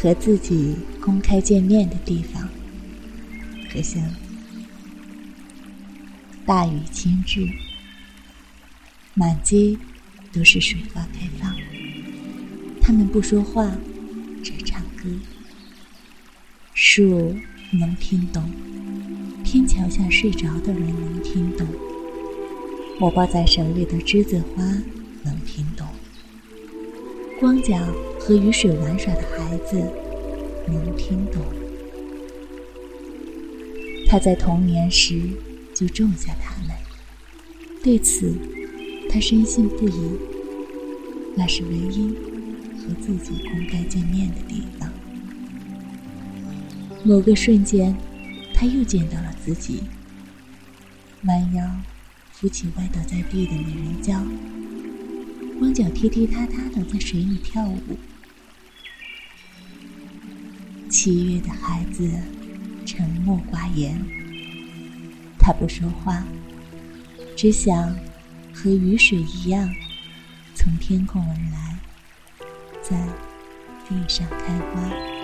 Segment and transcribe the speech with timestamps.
[0.00, 2.48] 和自己公开见面的地方，
[3.68, 4.00] 可像
[6.46, 7.44] 大雨倾至，
[9.14, 9.76] 满街
[10.32, 11.52] 都是水花开放。
[12.80, 13.76] 他们不说话，
[14.44, 15.10] 只唱歌。
[16.74, 17.34] 树
[17.72, 18.48] 能听懂，
[19.42, 21.66] 天桥下睡着的人能听懂，
[23.00, 24.62] 我抱在手里的栀子花
[25.24, 25.87] 能听懂。
[27.40, 27.78] 光脚
[28.18, 29.80] 和雨水玩耍的孩子
[30.66, 31.40] 能听懂。
[34.08, 35.20] 他在童年时
[35.72, 36.76] 就种下它们，
[37.82, 38.34] 对此
[39.08, 40.18] 他深信不疑。
[41.36, 42.08] 那是唯一
[42.76, 44.92] 和自己公开见面的地方。
[47.04, 47.96] 某个瞬间，
[48.52, 49.84] 他又见到了自己，
[51.26, 51.64] 弯腰
[52.32, 54.20] 扶起歪倒在地的美人蕉。
[55.58, 57.98] 光脚踢踢踏踏的在水里跳舞。
[60.88, 62.08] 七月的孩子
[62.86, 64.00] 沉默寡言，
[65.36, 66.24] 他不说话，
[67.36, 67.92] 只想
[68.54, 69.68] 和雨水一样，
[70.54, 71.78] 从天空而来，
[72.80, 72.96] 在
[73.88, 75.17] 地上开花。